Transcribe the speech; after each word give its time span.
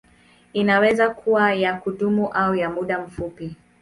Inaweza 0.53 1.09
kuwa 1.09 1.53
ya 1.53 1.73
kudumu 1.77 2.27
au 2.27 2.55
ya 2.55 2.69
muda 2.69 2.99
mfupi. 2.99 3.55